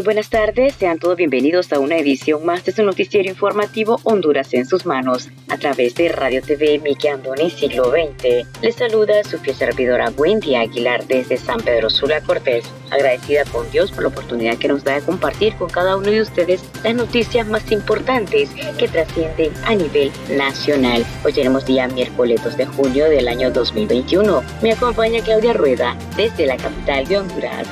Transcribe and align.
Muy 0.00 0.06
buenas 0.06 0.30
tardes, 0.30 0.76
sean 0.76 0.98
todos 0.98 1.18
bienvenidos 1.18 1.74
a 1.74 1.78
una 1.78 1.98
edición 1.98 2.42
más 2.46 2.64
de 2.64 2.72
su 2.72 2.82
noticiero 2.82 3.28
informativo 3.28 4.00
Honduras 4.04 4.54
en 4.54 4.64
sus 4.64 4.86
manos, 4.86 5.28
a 5.50 5.58
través 5.58 5.94
de 5.94 6.08
Radio 6.08 6.40
TV 6.40 6.78
Miki 6.78 7.08
Andoni 7.08 7.50
Siglo 7.50 7.90
XX. 7.90 8.46
Les 8.62 8.76
saluda 8.76 9.22
su 9.24 9.36
fiel 9.36 9.54
servidora 9.54 10.10
Wendy 10.16 10.54
Aguilar 10.54 11.06
desde 11.06 11.36
San 11.36 11.60
Pedro 11.60 11.90
Sula 11.90 12.22
Cortés, 12.22 12.64
agradecida 12.90 13.44
con 13.52 13.70
Dios 13.72 13.92
por 13.92 14.04
la 14.04 14.08
oportunidad 14.08 14.56
que 14.56 14.68
nos 14.68 14.84
da 14.84 14.94
de 14.94 15.02
compartir 15.02 15.54
con 15.56 15.68
cada 15.68 15.94
uno 15.98 16.10
de 16.10 16.22
ustedes 16.22 16.62
las 16.82 16.94
noticias 16.94 17.46
más 17.46 17.70
importantes 17.70 18.48
que 18.78 18.88
trascienden 18.88 19.52
a 19.66 19.74
nivel 19.74 20.10
nacional. 20.30 21.04
Hoy 21.26 21.34
tenemos 21.34 21.66
día 21.66 21.88
miércoles 21.88 22.42
2 22.42 22.56
de 22.56 22.64
junio 22.64 23.04
del 23.10 23.28
año 23.28 23.50
2021. 23.50 24.42
Me 24.62 24.72
acompaña 24.72 25.22
Claudia 25.22 25.52
Rueda 25.52 25.94
desde 26.16 26.46
la 26.46 26.56
capital 26.56 27.06
de 27.06 27.18
Honduras. 27.18 27.68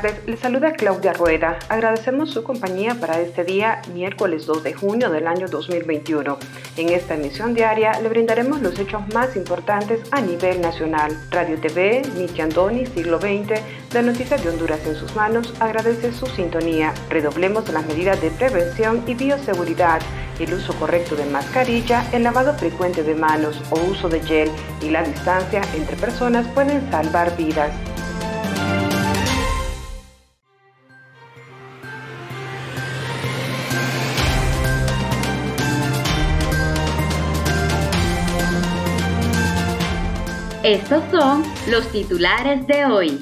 Tardes. 0.00 0.26
Les 0.26 0.40
saluda 0.40 0.72
Claudia 0.72 1.12
Rueda. 1.12 1.58
Agradecemos 1.68 2.30
su 2.30 2.42
compañía 2.42 2.94
para 2.94 3.20
este 3.20 3.44
día, 3.44 3.82
miércoles 3.92 4.46
2 4.46 4.62
de 4.62 4.72
junio 4.72 5.10
del 5.10 5.26
año 5.26 5.48
2021. 5.48 6.38
En 6.78 6.88
esta 6.88 7.14
emisión 7.14 7.52
diaria 7.52 8.00
le 8.00 8.08
brindaremos 8.08 8.62
los 8.62 8.78
hechos 8.78 9.02
más 9.12 9.36
importantes 9.36 10.00
a 10.10 10.20
nivel 10.20 10.60
nacional. 10.60 11.14
Radio 11.30 11.60
TV, 11.60 12.02
Miki 12.16 12.40
Andoni, 12.40 12.86
siglo 12.86 13.20
XX, 13.20 13.60
la 13.92 14.02
noticia 14.02 14.38
de 14.38 14.48
Honduras 14.48 14.80
en 14.86 14.94
sus 14.94 15.14
manos, 15.14 15.52
agradece 15.60 16.12
su 16.12 16.26
sintonía. 16.26 16.94
Redoblemos 17.10 17.68
las 17.68 17.86
medidas 17.86 18.20
de 18.22 18.30
prevención 18.30 19.02
y 19.06 19.14
bioseguridad 19.14 20.00
el 20.38 20.54
uso 20.54 20.74
correcto 20.74 21.14
de 21.14 21.24
mascarilla, 21.26 22.04
el 22.12 22.24
lavado 22.24 22.54
frecuente 22.54 23.02
de 23.02 23.14
manos 23.14 23.60
o 23.70 23.78
uso 23.80 24.08
de 24.08 24.20
gel 24.20 24.50
y 24.80 24.90
la 24.90 25.02
distancia 25.02 25.62
entre 25.74 25.96
personas 25.96 26.46
pueden 26.48 26.90
salvar 26.90 27.36
vidas. 27.36 27.70
Estos 40.64 41.02
son 41.10 41.42
los 41.66 41.90
titulares 41.90 42.64
de 42.68 42.84
hoy. 42.84 43.20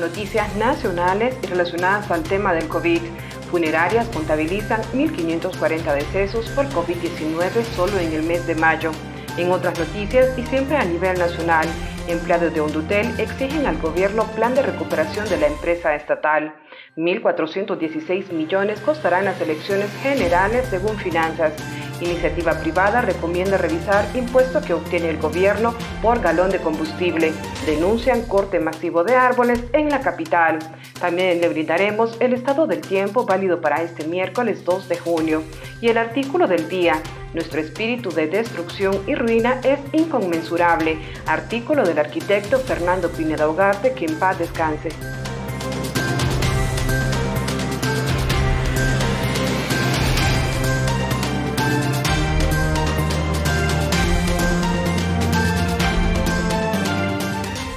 Noticias 0.00 0.56
nacionales 0.56 1.36
y 1.42 1.46
relacionadas 1.48 2.10
al 2.10 2.22
tema 2.22 2.54
del 2.54 2.68
COVID, 2.68 3.02
funerarias 3.50 4.08
contabilizan 4.08 4.80
1.540 4.94 5.94
decesos 5.94 6.48
por 6.52 6.66
COVID-19 6.70 7.64
solo 7.76 7.98
en 7.98 8.10
el 8.14 8.22
mes 8.22 8.46
de 8.46 8.54
mayo. 8.54 8.92
En 9.38 9.50
otras 9.50 9.78
noticias 9.78 10.36
y 10.36 10.42
siempre 10.44 10.76
a 10.76 10.84
nivel 10.84 11.18
nacional, 11.18 11.66
Empleados 12.06 12.52
de 12.52 12.60
Hondutel 12.60 13.18
exigen 13.18 13.66
al 13.66 13.78
gobierno 13.78 14.26
plan 14.34 14.54
de 14.54 14.62
recuperación 14.62 15.28
de 15.28 15.38
la 15.38 15.46
empresa 15.46 15.94
estatal. 15.94 16.54
1.416 16.96 18.32
millones 18.32 18.80
costarán 18.80 19.24
las 19.24 19.40
elecciones 19.40 19.90
generales 20.02 20.66
según 20.68 20.98
finanzas. 20.98 21.54
Iniciativa 22.02 22.58
privada 22.58 23.00
recomienda 23.00 23.56
revisar 23.56 24.04
impuesto 24.14 24.60
que 24.60 24.74
obtiene 24.74 25.08
el 25.08 25.18
gobierno 25.18 25.72
por 26.02 26.20
galón 26.20 26.50
de 26.50 26.58
combustible. 26.58 27.32
Denuncian 27.64 28.22
corte 28.22 28.58
masivo 28.58 29.04
de 29.04 29.14
árboles 29.14 29.62
en 29.72 29.88
la 29.88 30.00
capital. 30.00 30.58
También 30.98 31.40
le 31.40 31.48
brindaremos 31.48 32.16
el 32.18 32.32
estado 32.32 32.66
del 32.66 32.80
tiempo 32.80 33.24
válido 33.24 33.60
para 33.60 33.82
este 33.82 34.04
miércoles 34.04 34.64
2 34.64 34.88
de 34.88 34.98
junio 34.98 35.44
y 35.80 35.90
el 35.90 35.98
artículo 35.98 36.48
del 36.48 36.68
día. 36.68 37.00
Nuestro 37.34 37.60
espíritu 37.60 38.10
de 38.10 38.26
destrucción 38.26 39.00
y 39.06 39.14
ruina 39.14 39.60
es 39.62 39.78
inconmensurable. 39.92 40.98
Artículo 41.26 41.84
del 41.84 42.00
arquitecto 42.00 42.58
Fernando 42.58 43.10
Pineda 43.10 43.48
Ugarte, 43.48 43.92
que 43.92 44.06
en 44.06 44.18
paz 44.18 44.40
descanse. 44.40 44.88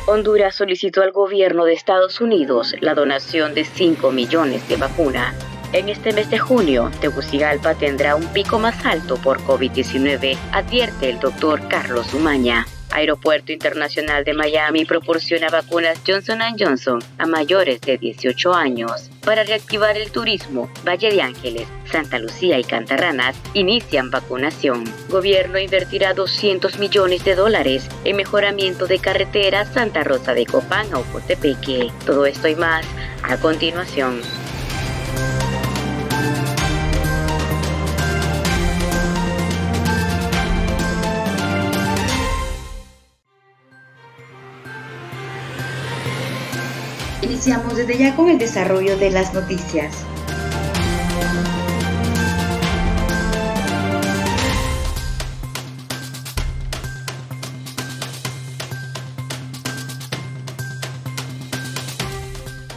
Honduras 0.07 0.53
solicitó 0.53 1.01
al 1.01 1.11
gobierno 1.11 1.65
de 1.65 1.73
Estados 1.73 2.21
Unidos 2.21 2.75
la 2.79 2.93
donación 2.93 3.55
de 3.55 3.65
5 3.65 4.11
millones 4.11 4.67
de 4.69 4.77
vacunas. 4.77 5.33
En 5.73 5.89
este 5.89 6.13
mes 6.13 6.29
de 6.29 6.37
junio, 6.37 6.91
Tegucigalpa 7.01 7.73
tendrá 7.73 8.15
un 8.15 8.27
pico 8.27 8.59
más 8.59 8.85
alto 8.85 9.17
por 9.17 9.39
COVID-19, 9.39 10.37
advierte 10.51 11.09
el 11.09 11.19
doctor 11.19 11.67
Carlos 11.67 12.13
Umaña. 12.13 12.67
Aeropuerto 12.91 13.51
Internacional 13.51 14.23
de 14.23 14.35
Miami 14.35 14.85
proporciona 14.85 15.49
vacunas 15.49 15.99
Johnson 16.05 16.39
Johnson 16.57 16.99
a 17.17 17.25
mayores 17.25 17.81
de 17.81 17.97
18 17.97 18.53
años. 18.53 19.09
Para 19.25 19.43
reactivar 19.43 19.97
el 19.97 20.11
turismo, 20.11 20.69
Valle 20.87 21.09
de 21.09 21.19
Ángeles, 21.19 21.67
Santa 21.91 22.19
Lucía 22.19 22.59
y 22.59 22.63
Cantarranas 22.63 23.35
inician 23.55 24.11
vacunación. 24.11 24.83
Gobierno 25.09 25.57
invertirá 25.57 26.13
200 26.13 26.77
millones 26.77 27.25
de 27.25 27.33
dólares 27.33 27.89
en 28.03 28.17
mejoramiento 28.17 28.85
de 28.85 28.99
carreteras 28.99 29.73
Santa 29.73 30.03
Rosa 30.03 30.35
de 30.35 30.45
Copán 30.45 30.93
a 30.93 30.99
Ocotepeque. 30.99 31.91
Todo 32.05 32.27
esto 32.27 32.47
y 32.47 32.55
más 32.55 32.85
a 33.23 33.37
continuación. 33.37 34.21
Iniciamos 47.25 47.75
desde 47.75 47.97
ya 47.97 48.15
con 48.15 48.29
el 48.29 48.37
desarrollo 48.37 48.97
de 48.97 49.09
las 49.09 49.33
noticias. 49.33 49.95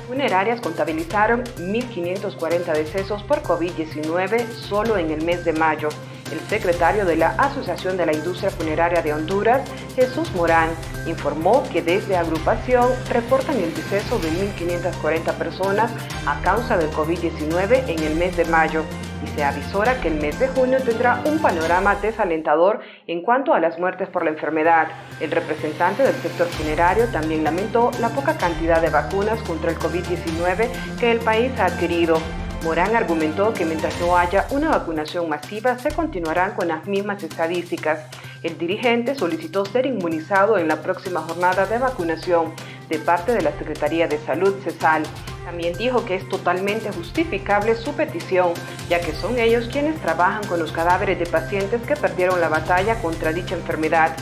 Funerarias 0.07 0.63
contabilizaron 0.63 1.45
1.540 1.59 2.73
decesos 2.73 3.23
por 3.25 3.43
COVID-19 3.43 4.49
solo 4.51 4.97
en 4.97 5.11
el 5.11 5.27
mes 5.27 5.45
de 5.45 5.53
mayo. 5.53 5.91
El 6.33 6.41
secretario 6.49 7.05
de 7.05 7.17
la 7.17 7.31
Asociación 7.33 7.99
de 7.99 8.07
la 8.07 8.15
Industria 8.15 8.49
Funeraria 8.49 9.03
de 9.03 9.13
Honduras, 9.13 9.69
Jesús 9.95 10.33
Morán, 10.35 10.71
informó 11.07 11.63
que 11.73 11.83
desde 11.83 12.17
agrupación 12.17 12.91
reportan 13.11 13.57
el 13.57 13.75
deceso 13.75 14.19
de 14.19 14.29
1.540 14.31 15.35
personas 15.35 15.91
a 16.27 16.41
causa 16.43 16.77
del 16.77 16.91
COVID-19 16.91 17.85
en 17.89 18.03
el 18.03 18.15
mes 18.17 18.37
de 18.37 18.45
mayo 18.47 18.85
y 19.25 19.27
se 19.29 19.45
avisora 19.45 20.01
que 20.01 20.09
el 20.09 20.21
mes 20.21 20.39
de 20.39 20.49
junio 20.49 20.79
tendrá 20.83 21.23
un 21.25 21.39
panorama 21.41 21.97
desalentador 21.97 22.81
en 23.07 23.23
cuanto 23.23 23.55
a 23.55 23.61
las 23.61 23.79
muertes 23.79 24.09
por 24.09 24.25
la 24.25 24.31
enfermedad. 24.31 24.89
El 25.21 25.31
representante 25.31 26.03
del 26.03 26.15
sector 26.17 26.47
funerario 26.49 27.07
también 27.07 27.45
lamentó 27.45 27.91
la 28.01 28.11
poca 28.11 28.37
cantidad 28.37 28.81
de 28.81 28.91
vacunas 28.91 29.41
contra 29.43 29.71
el 29.71 29.79
COVID-19 29.79 30.69
que 30.99 31.11
el 31.11 31.19
país 31.19 31.53
ha 31.59 31.67
adquirido. 31.67 32.19
Morán 32.65 32.97
argumentó 32.97 33.55
que 33.55 33.65
mientras 33.65 34.01
no 34.01 34.17
haya 34.17 34.47
una 34.51 34.71
vacunación 34.71 35.29
masiva 35.29 35.79
se 35.79 35.93
continuarán 35.93 36.55
con 36.55 36.69
las 36.69 36.87
mismas 36.87 37.23
estadísticas. 37.23 38.01
El 38.43 38.57
dirigente 38.57 39.17
solicitó 39.17 39.65
ser 39.65 39.87
inmunizado 39.87 40.59
en 40.59 40.69
la 40.69 40.81
próxima 40.81 41.21
jornada 41.21 41.67
de 41.67 41.79
vacunación. 41.79 42.53
de 42.89 42.99
parte 42.99 43.35
de 43.35 43.43
la 43.43 43.53
Secretaría 43.59 44.09
de 44.09 44.19
Salud, 44.19 44.55
CESAL. 44.65 45.03
También 45.45 45.77
dijo 45.77 46.07
que 46.07 46.15
es 46.15 46.27
totalmente 46.31 46.91
justificable 46.91 47.75
su 47.75 47.93
petición, 47.93 48.55
ya 48.89 48.99
que 48.99 49.13
son 49.13 49.39
ellos 49.39 49.69
quienes 49.71 50.01
trabajan 50.01 50.47
con 50.47 50.59
los 50.59 50.73
cadáveres 50.73 51.19
de 51.19 51.27
pacientes 51.27 51.83
que 51.83 51.97
perdieron 51.97 52.41
la 52.41 52.49
batalla 52.49 52.99
contra 53.03 53.35
dicha 53.35 53.55
enfermedad. 53.55 54.17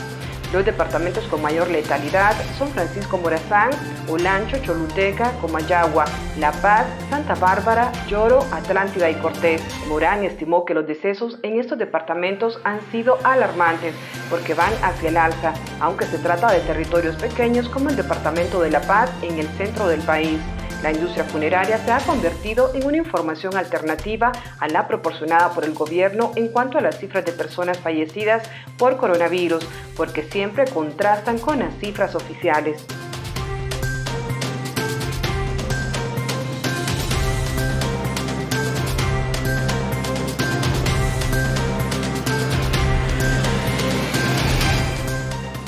Los 0.53 0.63
departamentos 0.63 1.25
con 1.25 1.41
mayor 1.41 1.69
letalidad 1.69 2.33
son 2.57 2.69
Francisco 2.69 3.17
Morazán, 3.17 3.69
Olancho, 4.07 4.57
Choluteca, 4.59 5.33
Comayagua, 5.41 6.05
La 6.39 6.53
Paz, 6.53 6.85
Santa 7.09 7.35
Bárbara, 7.35 7.91
Lloro, 8.07 8.39
Atlántida 8.51 9.09
y 9.09 9.15
Cortés. 9.15 9.61
Morán 9.89 10.23
estimó 10.23 10.63
que 10.63 10.73
los 10.73 10.87
decesos 10.87 11.37
en 11.43 11.59
estos 11.59 11.77
departamentos 11.77 12.59
han 12.63 12.79
sido 12.91 13.17
alarmantes 13.25 13.93
porque 14.29 14.53
van 14.53 14.73
hacia 14.81 15.09
el 15.09 15.17
alza, 15.17 15.53
aunque 15.81 16.05
se 16.05 16.17
trata 16.17 16.51
de 16.51 16.61
territorios 16.61 17.17
pequeños 17.17 17.67
como 17.67 17.89
el 17.89 17.97
departamento 17.97 18.61
de 18.61 18.71
La 18.71 18.81
Paz 18.81 19.11
en 19.21 19.39
el 19.39 19.47
centro 19.57 19.87
del 19.87 20.01
país. 20.01 20.39
La 20.83 20.91
industria 20.91 21.23
funeraria 21.23 21.77
se 21.79 21.91
ha 21.91 21.99
convertido 21.99 22.71
en 22.75 22.85
una 22.85 22.97
información 22.97 23.57
alternativa 23.57 24.31
a 24.59 24.67
la 24.67 24.87
proporcionada 24.87 25.49
por 25.49 25.65
el 25.65 25.73
gobierno 25.73 26.31
en 26.35 26.49
cuanto 26.49 26.77
a 26.77 26.81
las 26.81 26.99
cifras 26.99 27.25
de 27.25 27.31
personas 27.31 27.79
fallecidas 27.79 28.47
por 28.77 28.97
coronavirus, 28.97 29.67
porque 29.95 30.23
siempre 30.23 30.65
contrastan 30.65 31.39
con 31.39 31.59
las 31.59 31.73
cifras 31.79 32.13
oficiales. 32.13 32.85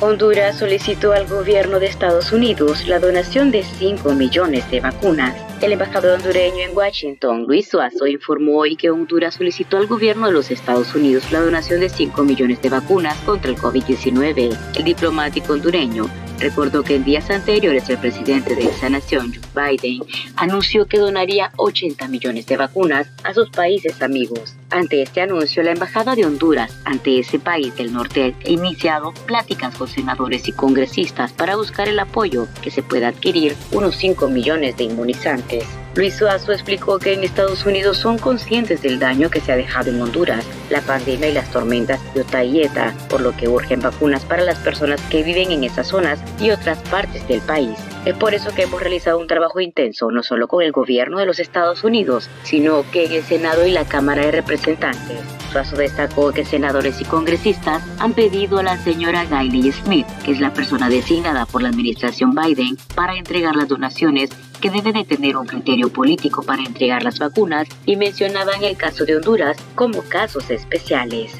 Honduras 0.02 0.58
solicitó 0.58 1.12
al 1.12 1.28
gobierno 1.28 1.78
de 1.78 1.88
Estados 1.88 2.32
Unidos 2.32 2.88
la 2.88 3.00
donación 3.00 3.52
de 3.52 3.64
5 3.64 4.14
millones 4.14 4.70
de 4.72 4.80
vacunas. 4.80 5.36
El 5.62 5.74
embajador 5.74 6.12
hondureño 6.12 6.60
en 6.60 6.76
Washington, 6.76 7.44
Luis 7.46 7.68
Suazo, 7.68 8.08
informó 8.08 8.60
hoy 8.60 8.78
que 8.78 8.90
Honduras 8.90 9.36
solicitó 9.36 9.76
al 9.76 9.88
gobierno 9.88 10.28
de 10.28 10.34
los 10.34 10.52
Estados 10.52 10.96
Unidos 10.96 11.30
la 11.34 11.42
donación 11.42 11.82
de 11.82 11.90
5 11.90 12.24
millones 12.24 12.62
de 12.62 12.70
vacunas 12.70 13.18
contra 13.26 13.52
el 13.52 13.58
COVID-19. 13.58 14.58
El 14.78 14.84
diplomático 14.86 15.52
hondureño 15.52 16.10
Recordó 16.40 16.84
que 16.84 16.96
en 16.96 17.04
días 17.04 17.30
anteriores 17.30 17.90
el 17.90 17.98
presidente 17.98 18.56
de 18.56 18.64
esa 18.64 18.90
nación, 18.90 19.34
Joe 19.34 19.76
Biden, 19.76 20.02
anunció 20.38 20.86
que 20.86 20.98
donaría 20.98 21.52
80 21.58 22.08
millones 22.08 22.46
de 22.48 22.56
vacunas 22.56 23.10
a 23.26 23.34
sus 23.34 23.50
países 23.50 24.02
amigos. 24.02 24.56
Ante 24.72 25.02
este 25.02 25.22
anuncio, 25.22 25.64
la 25.64 25.72
Embajada 25.72 26.14
de 26.16 26.26
Honduras 26.26 26.78
ante 26.86 27.20
ese 27.20 27.40
país 27.40 27.76
del 27.76 27.92
norte 27.92 28.36
ha 28.46 28.50
iniciado 28.50 29.14
pláticas 29.26 29.76
con 29.76 29.88
senadores 29.88 30.48
y 30.48 30.52
congresistas 30.52 31.34
para 31.34 31.56
buscar 31.56 31.88
el 31.88 31.98
apoyo 31.98 32.48
que 32.62 32.70
se 32.70 32.84
pueda 32.84 33.08
adquirir 33.08 33.56
unos 33.72 33.96
5 33.96 34.28
millones 34.28 34.78
de 34.78 34.84
inmunizantes. 34.84 35.66
Luis 35.96 36.14
Suazo 36.14 36.52
explicó 36.52 37.00
que 37.00 37.14
en 37.14 37.24
Estados 37.24 37.66
Unidos 37.66 37.98
son 37.98 38.20
conscientes 38.20 38.84
del 38.84 39.00
daño 39.00 39.32
que 39.32 39.42
se 39.42 39.52
ha 39.52 39.56
dejado 39.56 39.90
en 39.90 40.00
Honduras, 40.00 40.46
la 40.70 40.82
pandemia 40.82 41.30
y 41.30 41.34
las 41.34 41.52
tormentas 41.52 42.00
de 42.14 42.22
Ota 42.22 42.44
y 42.44 42.62
Eta, 42.62 42.94
por 43.10 43.22
lo 43.22 43.36
que 43.36 43.48
urgen 43.48 43.82
vacunas 43.82 44.24
para 44.26 44.44
las 44.44 44.58
personas 44.60 45.02
que 45.10 45.24
viven 45.24 45.52
en 45.52 45.64
esas 45.64 45.88
zonas 45.88 46.20
y 46.40 46.52
otras 46.52 46.80
partes 46.90 47.28
del 47.28 47.42
país. 47.42 47.78
Es 48.06 48.16
por 48.16 48.34
eso 48.34 48.54
que 48.54 48.64
hemos 48.64 48.82
realizado 48.82 49.20
un 49.20 49.28
trabajo 49.28 49.60
intenso, 49.60 50.10
no 50.12 50.24
solo 50.24 50.48
con 50.48 50.64
el 50.64 50.72
gobierno 50.72 51.20
de 51.20 51.26
los 51.26 51.40
Estados 51.40 51.84
Unidos, 51.84 52.30
sino 52.44 52.84
que 52.92 53.06
en 53.06 53.12
el 53.14 53.24
Senado 53.24 53.68
y 53.68 53.72
la 53.72 53.86
Cámara 53.86 54.24
de 54.24 54.32
Representantes. 54.32 55.20
Suazo 55.52 55.76
destacó 55.76 56.32
que 56.32 56.46
senadores 56.46 57.02
y 57.02 57.06
congresistas 57.06 57.84
han 58.00 58.14
pedido 58.14 58.60
a 58.60 58.64
la 58.64 58.78
señora 58.78 59.26
Gailey 59.26 59.72
Smith, 59.72 60.08
que 60.24 60.32
es 60.32 60.40
la 60.40 60.54
persona 60.54 60.90
designada 60.90 61.46
por 61.46 61.64
la 61.64 61.70
administración 61.70 62.36
Biden, 62.36 62.78
para 62.96 63.16
entregar 63.16 63.56
las 63.56 63.68
donaciones 63.68 64.30
que 64.60 64.70
debe 64.70 64.92
de 64.92 65.06
tener 65.06 65.38
un 65.38 65.46
criterio 65.46 65.90
político 65.90 66.44
para 66.44 66.64
entregar 66.64 67.04
las 67.04 67.20
vacunas 67.20 67.68
y 67.86 67.96
mencionaban 67.96 68.64
el 68.64 68.76
caso 68.78 69.06
de 69.06 69.16
Honduras 69.16 69.58
como 69.76 70.02
casos 70.04 70.50
especiales. 70.50 71.34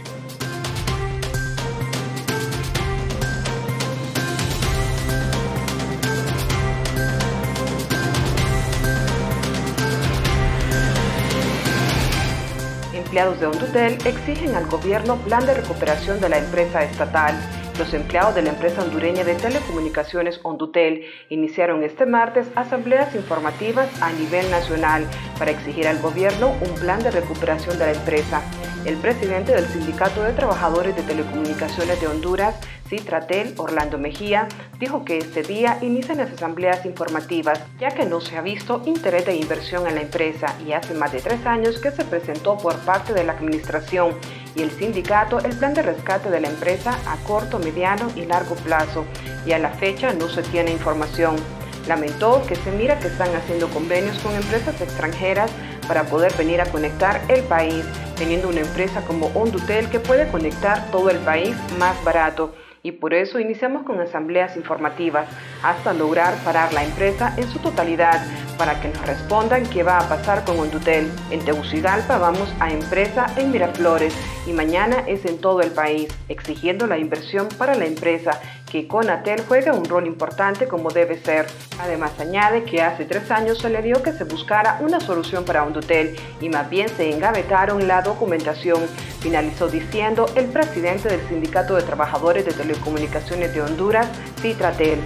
Empleados 12.94 13.40
de 13.40 13.48
Hondutel 13.48 13.98
exigen 14.06 14.56
al 14.56 14.68
gobierno 14.68 15.18
plan 15.18 15.46
de 15.46 15.56
recuperación 15.56 16.22
de 16.22 16.30
la 16.30 16.38
empresa 16.38 16.84
estatal 16.84 17.36
los 17.80 17.94
empleados 17.94 18.36
de 18.36 18.42
la 18.42 18.50
empresa 18.50 18.84
hondureña 18.84 19.24
de 19.24 19.36
telecomunicaciones 19.36 20.42
Hondutel 20.44 21.06
iniciaron 21.30 21.82
este 21.82 22.06
martes 22.06 22.46
asambleas 22.56 23.16
informativas 23.16 23.90
a 24.02 24.12
nivel 24.12 24.52
nacional 24.52 25.08
para 25.40 25.52
exigir 25.52 25.88
al 25.88 26.00
gobierno 26.00 26.54
un 26.62 26.76
plan 26.76 27.02
de 27.02 27.10
recuperación 27.10 27.80
de 27.80 27.86
la 27.86 27.94
empresa. 27.94 28.44
El 28.86 28.98
presidente 28.98 29.54
del 29.54 29.66
Sindicato 29.66 30.22
de 30.24 30.34
Trabajadores 30.34 30.94
de 30.94 31.04
Telecomunicaciones 31.04 32.02
de 32.02 32.08
Honduras, 32.08 32.60
Citratel, 32.90 33.54
Orlando 33.58 34.00
Mejía, 34.00 34.48
dijo 34.80 35.06
que 35.06 35.20
este 35.20 35.44
día 35.44 35.78
inician 35.82 36.18
las 36.18 36.32
asambleas 36.32 36.86
informativas, 36.86 37.62
ya 37.80 37.90
que 37.90 38.06
no 38.06 38.20
se 38.20 38.38
ha 38.38 38.42
visto 38.42 38.82
interés 38.86 39.26
de 39.26 39.36
inversión 39.36 39.88
en 39.88 39.96
la 39.96 40.02
empresa 40.02 40.56
y 40.66 40.72
hace 40.74 40.96
más 40.96 41.12
de 41.12 41.22
tres 41.22 41.46
años 41.46 41.80
que 41.80 41.92
se 41.92 42.04
presentó 42.04 42.58
por 42.58 42.76
parte 42.80 43.14
de 43.14 43.24
la 43.24 43.34
administración 43.34 44.16
y 44.56 44.64
el 44.64 44.72
sindicato 44.72 45.40
el 45.40 45.56
plan 45.56 45.76
de 45.76 45.84
rescate 45.84 46.30
de 46.32 46.42
la 46.42 46.50
empresa 46.50 47.00
a 47.06 47.18
corto, 47.28 47.60
mediano 47.60 48.12
y 48.16 48.26
largo 48.26 48.56
plazo, 48.56 49.06
y 49.46 49.52
a 49.52 49.60
la 49.60 49.70
fecha 49.70 50.14
no 50.14 50.28
se 50.28 50.42
tiene 50.42 50.72
información. 50.72 51.36
Lamentó 51.88 52.42
que 52.48 52.56
se 52.56 52.72
mira 52.72 53.00
que 53.00 53.08
están 53.08 53.34
haciendo 53.36 53.70
convenios 53.70 54.18
con 54.20 54.36
empresas 54.36 54.82
extranjeras 54.82 55.52
para 55.88 56.04
poder 56.04 56.34
venir 56.34 56.62
a 56.62 56.66
conectar 56.66 57.22
el 57.30 57.44
país, 57.44 57.84
teniendo 58.16 58.50
una 58.50 58.62
empresa 58.62 59.02
como 59.06 59.28
Hondutel 59.28 59.90
que 59.90 60.00
puede 60.00 60.28
conectar 60.30 60.90
todo 60.92 61.10
el 61.10 61.18
país 61.20 61.56
más 61.78 62.04
barato 62.04 62.54
y 62.84 62.94
por 62.94 63.14
eso 63.14 63.40
iniciamos 63.40 63.84
con 63.84 64.00
asambleas 64.00 64.56
informativas 64.56 65.28
hasta 65.64 65.94
lograr 65.94 66.36
parar 66.44 66.74
la 66.74 66.84
empresa 66.84 67.34
en 67.38 67.48
su 67.50 67.60
totalidad 67.60 68.26
para 68.58 68.80
que 68.82 68.90
nos 68.90 69.06
respondan 69.06 69.66
qué 69.70 69.84
va 69.84 70.00
a 70.00 70.10
pasar 70.10 70.44
con 70.46 70.60
Hondutel. 70.60 71.10
En 71.32 71.44
Tegucigalpa 71.44 72.18
vamos 72.18 72.54
a 72.60 72.72
empresa 72.72 73.28
en 73.38 73.52
Miraflores 73.52 74.14
y 74.48 74.54
mañana 74.54 75.04
es 75.08 75.26
en 75.26 75.40
todo 75.40 75.62
el 75.62 75.72
país, 75.72 76.10
exigiendo 76.28 76.88
la 76.88 76.98
inversión 76.98 77.48
para 77.58 77.76
la 77.76 77.86
empresa 77.86 78.40
que 78.70 78.88
Conatel 78.88 79.44
juega 79.48 79.74
un 79.74 79.86
rol 79.86 80.08
importante 80.08 80.68
como 80.68 80.92
debe 80.92 81.18
ser. 81.18 81.48
Además 81.80 82.12
añade 82.20 82.64
que 82.64 82.82
hace 82.82 83.06
tres 83.06 83.30
años 83.32 83.58
se 83.60 83.70
le 83.70 83.82
dio 83.82 84.02
que 84.04 84.14
se 84.14 84.24
buscara 84.24 84.78
una 84.82 85.00
solución 85.00 85.44
para 85.44 85.64
Hondutel 85.64 86.16
y 86.40 86.50
más 86.50 86.70
bien 86.70 86.88
se 86.90 87.12
engavetaron 87.12 87.88
la 87.88 88.02
documentación, 88.02 88.82
finalizó 89.20 89.68
diciendo 89.68 90.28
el 90.36 90.46
presidente 90.46 91.10
del 91.10 91.28
Sindicato 91.28 91.76
de 91.76 91.84
Trabajadores 91.84 92.46
de 92.46 92.54
Telecomunicaciones 92.54 93.54
de 93.54 93.62
Honduras, 93.62 94.08
Citratel. 94.42 95.00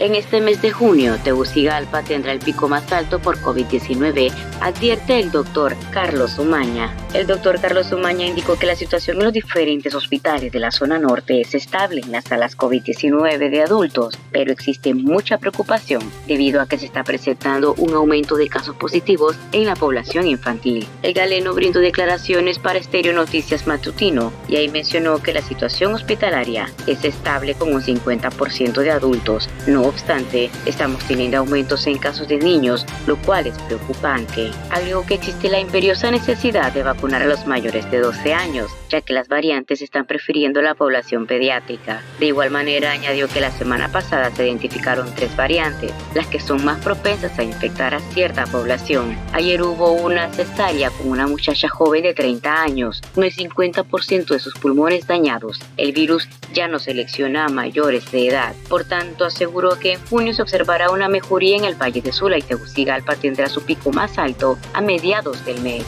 En 0.00 0.14
este 0.14 0.40
mes 0.40 0.62
de 0.62 0.70
junio, 0.70 1.18
Tegucigalpa 1.24 2.04
tendrá 2.04 2.30
el 2.30 2.38
pico 2.38 2.68
más 2.68 2.92
alto 2.92 3.18
por 3.18 3.36
COVID-19, 3.40 4.32
advierte 4.60 5.18
el 5.18 5.32
doctor 5.32 5.74
Carlos 5.90 6.38
Umaña. 6.38 6.94
El 7.14 7.26
doctor 7.26 7.60
Carlos 7.60 7.90
Umaña 7.90 8.24
indicó 8.26 8.56
que 8.56 8.66
la 8.66 8.76
situación 8.76 9.16
en 9.16 9.24
los 9.24 9.32
diferentes 9.32 9.92
hospitales 9.96 10.52
de 10.52 10.60
la 10.60 10.70
zona 10.70 11.00
norte 11.00 11.40
es 11.40 11.52
estable 11.56 12.02
en 12.02 12.12
las 12.12 12.26
salas 12.26 12.56
COVID-19 12.56 13.50
de 13.50 13.62
adultos, 13.62 14.16
pero 14.30 14.52
existe 14.52 14.94
mucha 14.94 15.38
preocupación 15.38 16.02
debido 16.28 16.60
a 16.60 16.68
que 16.68 16.78
se 16.78 16.86
está 16.86 17.02
presentando 17.02 17.74
un 17.74 17.92
aumento 17.94 18.36
de 18.36 18.48
casos 18.48 18.76
positivos 18.76 19.34
en 19.50 19.66
la 19.66 19.74
población 19.74 20.28
infantil. 20.28 20.86
El 21.02 21.12
galeno 21.12 21.54
brindó 21.54 21.80
declaraciones 21.80 22.60
para 22.60 22.78
Estéreo 22.78 23.14
Noticias 23.14 23.66
Matutino 23.66 24.32
y 24.48 24.56
ahí 24.56 24.68
mencionó 24.68 25.20
que 25.20 25.34
la 25.34 25.42
situación 25.42 25.94
hospitalaria 25.94 26.70
es 26.86 27.04
estable 27.04 27.54
con 27.54 27.74
un 27.74 27.82
50% 27.82 28.80
de 28.80 28.90
adultos, 28.92 29.48
no 29.66 29.87
obstante, 29.88 30.50
estamos 30.66 31.02
teniendo 31.06 31.38
aumentos 31.38 31.86
en 31.86 31.98
casos 31.98 32.28
de 32.28 32.38
niños, 32.38 32.86
lo 33.06 33.16
cual 33.16 33.46
es 33.46 33.58
preocupante. 33.58 34.50
Algo 34.70 35.04
que 35.04 35.14
existe 35.14 35.48
la 35.48 35.60
imperiosa 35.60 36.10
necesidad 36.10 36.72
de 36.72 36.82
vacunar 36.82 37.22
a 37.22 37.26
los 37.26 37.46
mayores 37.46 37.90
de 37.90 38.00
12 38.00 38.34
años, 38.34 38.70
ya 38.88 39.00
que 39.00 39.12
las 39.12 39.28
variantes 39.28 39.82
están 39.82 40.06
prefiriendo 40.06 40.62
la 40.62 40.74
población 40.74 41.26
pediátrica. 41.26 42.02
De 42.18 42.26
igual 42.26 42.50
manera, 42.50 42.92
añadió 42.92 43.28
que 43.28 43.40
la 43.40 43.50
semana 43.50 43.90
pasada 43.90 44.30
se 44.30 44.46
identificaron 44.46 45.14
tres 45.14 45.34
variantes, 45.36 45.92
las 46.14 46.26
que 46.26 46.40
son 46.40 46.64
más 46.64 46.78
propensas 46.82 47.38
a 47.38 47.42
infectar 47.42 47.94
a 47.94 48.00
cierta 48.00 48.46
población. 48.46 49.16
Ayer 49.32 49.62
hubo 49.62 49.92
una 49.92 50.32
cesárea 50.32 50.90
con 50.90 51.08
una 51.08 51.26
muchacha 51.26 51.68
joven 51.68 52.02
de 52.02 52.14
30 52.14 52.62
años, 52.62 53.02
con 53.14 53.24
el 53.24 53.34
50% 53.34 54.26
de 54.26 54.38
sus 54.38 54.54
pulmones 54.54 55.06
dañados. 55.06 55.60
El 55.76 55.92
virus 55.92 56.28
ya 56.52 56.68
no 56.68 56.78
selecciona 56.78 57.46
a 57.46 57.48
mayores 57.48 58.10
de 58.10 58.28
edad, 58.28 58.54
por 58.68 58.84
tanto 58.84 59.24
aseguró 59.24 59.77
que 59.78 59.94
en 59.94 60.06
junio 60.06 60.34
se 60.34 60.42
observará 60.42 60.90
una 60.90 61.08
mejoría 61.08 61.56
en 61.56 61.64
el 61.64 61.74
Valle 61.74 62.00
de 62.00 62.12
Sula 62.12 62.38
y 62.38 62.42
Tegucigalpa 62.42 63.16
tendrá 63.16 63.48
su 63.48 63.62
pico 63.62 63.92
más 63.92 64.18
alto 64.18 64.58
a 64.72 64.80
mediados 64.80 65.44
del 65.44 65.60
mes. 65.62 65.84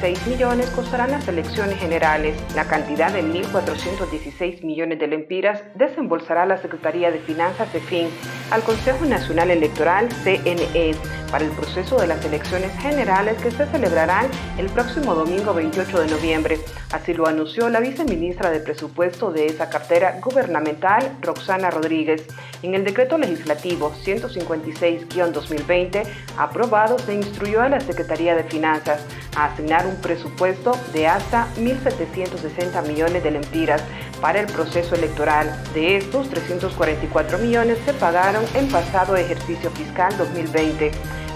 1.416 0.00 0.26
millones 0.28 0.70
costarán 0.70 1.10
las 1.10 1.26
elecciones 1.26 1.78
generales. 1.78 2.36
La 2.54 2.64
cantidad 2.64 3.12
de 3.12 3.22
1.416 3.22 4.62
millones 4.64 4.98
de 4.98 5.08
lempiras 5.08 5.62
desembolsará 5.74 6.46
la 6.46 6.58
Secretaría 6.58 7.10
de 7.10 7.18
Finanzas 7.18 7.72
de 7.72 7.80
FIN 7.80 8.08
al 8.50 8.62
Consejo 8.62 9.04
Nacional 9.04 9.50
Electoral 9.50 10.08
CNE 10.22 10.94
para 11.30 11.44
el 11.44 11.50
proceso 11.50 12.00
de 12.00 12.06
las 12.06 12.24
elecciones 12.24 12.72
generales 12.78 13.40
que 13.42 13.50
se 13.50 13.66
celebrarán 13.66 14.26
el 14.56 14.66
próximo 14.66 15.14
domingo 15.14 15.52
28 15.52 16.00
de 16.00 16.06
noviembre. 16.06 16.58
Así 16.92 17.12
lo 17.12 17.26
anunció 17.26 17.68
la 17.68 17.80
viceministra 17.80 18.50
de 18.50 18.60
Presupuesto 18.60 19.30
de 19.30 19.46
esa 19.46 19.68
cartera 19.68 20.20
gubernamental, 20.22 21.18
Roxana 21.20 21.70
Rodríguez. 21.70 22.26
En 22.62 22.74
el 22.74 22.84
decreto 22.84 23.18
legislativo 23.18 23.92
156-2020 24.04 26.04
aprobado 26.36 26.98
se 26.98 27.14
instruyó 27.14 27.62
a 27.62 27.68
la 27.68 27.78
Secretaría 27.80 28.34
de 28.34 28.42
Finanzas 28.44 29.02
a 29.36 29.44
asignar 29.46 29.86
un 29.86 30.00
presupuesto 30.00 30.72
de 30.92 31.06
hasta 31.06 31.46
1.760 31.56 32.84
millones 32.86 33.22
de 33.22 33.30
lempiras 33.30 33.82
para 34.20 34.40
el 34.40 34.46
proceso 34.46 34.96
electoral. 34.96 35.56
De 35.72 35.98
estos, 35.98 36.28
344 36.30 37.38
millones 37.38 37.78
se 37.84 37.94
pagaron 37.94 38.44
en 38.54 38.68
pasado 38.68 39.14
ejercicio 39.16 39.70
fiscal 39.70 40.16
2020. 40.18 40.90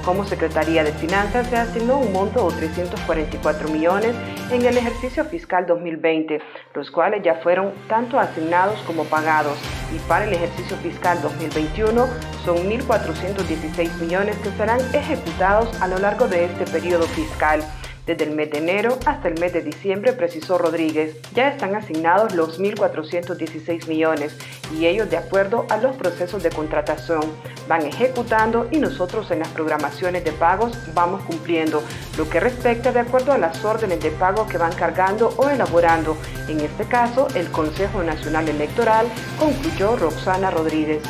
Como 0.05 0.25
Secretaría 0.25 0.83
de 0.83 0.93
Finanzas 0.93 1.47
se 1.47 1.57
asignó 1.57 1.99
un 1.99 2.13
monto 2.13 2.51
de 2.51 2.57
344 2.57 3.69
millones 3.69 4.17
en 4.51 4.65
el 4.65 4.77
ejercicio 4.77 5.25
fiscal 5.25 5.65
2020, 5.65 6.41
los 6.75 6.91
cuales 6.91 7.23
ya 7.23 7.37
fueron 7.37 7.73
tanto 7.89 8.19
asignados 8.19 8.81
como 8.81 9.05
pagados. 9.05 9.57
Y 9.95 9.99
para 10.09 10.25
el 10.25 10.33
ejercicio 10.33 10.77
fiscal 10.79 11.23
2021 11.23 12.09
son 12.45 12.57
1.416 12.69 14.01
millones 14.01 14.37
que 14.39 14.51
serán 14.51 14.81
ejecutados 14.93 15.81
a 15.81 15.87
lo 15.87 15.99
largo 15.99 16.27
de 16.27 16.47
este 16.47 16.65
periodo 16.65 17.05
fiscal. 17.05 17.63
Desde 18.07 18.25
el 18.25 18.35
mes 18.35 18.51
de 18.51 18.59
enero 18.59 18.99
hasta 19.07 19.29
el 19.29 19.39
mes 19.39 19.53
de 19.53 19.63
diciembre, 19.63 20.13
precisó 20.13 20.59
Rodríguez, 20.59 21.17
ya 21.35 21.49
están 21.49 21.77
asignados 21.77 22.35
los 22.35 22.59
1.416 22.59 23.87
millones 23.87 24.37
y 24.77 24.87
ellos 24.87 25.09
de 25.09 25.19
acuerdo 25.19 25.67
a 25.71 25.77
los 25.77 25.95
procesos 25.95 26.43
de 26.43 26.51
contratación 26.51 27.21
van 27.69 27.87
ejecutando 27.87 28.67
y 28.73 28.79
nosotros 28.79 29.31
en 29.31 29.39
las 29.39 29.49
programaciones 29.49 30.25
de 30.25 30.33
pagos 30.33 30.77
vamos 30.95 31.23
cumpliendo 31.23 31.81
lo 32.19 32.29
que 32.29 32.41
respecta 32.41 32.91
de 32.91 32.99
acuerdo 32.99 33.33
a 33.33 33.39
las 33.39 33.65
órdenes 33.65 34.01
de 34.01 34.11
pago 34.11 34.49
que 34.49 34.59
van 34.59 34.75
cargando 34.75 35.33
o 35.37 35.49
elaborando. 35.49 36.17
En 36.49 36.59
este 36.59 36.85
caso, 36.85 37.29
el 37.37 37.53
Consejo 37.53 38.03
Nacional 38.03 38.49
Electoral, 38.49 39.07
concluyó 39.39 39.95
Roxana 39.95 40.51
Rodríguez. 40.51 41.03